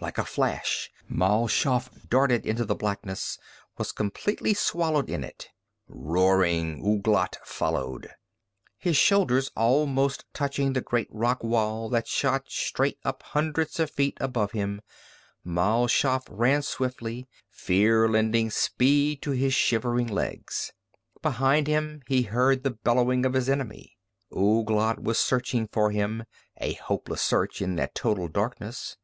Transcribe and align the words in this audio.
Like 0.00 0.18
a 0.18 0.24
flash 0.24 0.90
Mal 1.08 1.46
Shaff 1.46 1.88
darted 2.08 2.44
into 2.44 2.64
the 2.64 2.74
blackness, 2.74 3.38
was 3.78 3.92
completely 3.92 4.54
swallowed 4.54 5.08
in 5.08 5.22
it. 5.22 5.50
Roaring, 5.86 6.84
Ouglat 6.84 7.36
followed. 7.44 8.10
His 8.76 8.96
shoulders 8.96 9.52
almost 9.54 10.24
touching 10.34 10.72
the 10.72 10.80
great 10.80 11.06
rock 11.12 11.44
wall 11.44 11.88
that 11.90 12.08
shot 12.08 12.50
straight 12.50 12.98
up 13.04 13.22
hundreds 13.22 13.78
of 13.78 13.92
feet 13.92 14.18
above 14.20 14.50
him, 14.50 14.80
Mal 15.44 15.86
Shaff 15.86 16.24
ran 16.28 16.62
swiftly, 16.62 17.28
fear 17.48 18.08
lending 18.08 18.50
speed 18.50 19.22
to 19.22 19.30
his 19.30 19.54
shivering 19.54 20.08
legs. 20.08 20.72
Behind 21.22 21.68
him 21.68 22.02
he 22.08 22.22
heard 22.22 22.64
the 22.64 22.72
bellowing 22.82 23.24
of 23.24 23.34
his 23.34 23.48
enemy. 23.48 23.96
Ouglat 24.36 24.98
was 25.00 25.20
searching 25.20 25.68
for 25.70 25.92
him, 25.92 26.24
a 26.56 26.72
hopeless 26.72 27.22
search 27.22 27.62
in 27.62 27.76
that 27.76 27.94
total 27.94 28.26
darkness. 28.26 28.96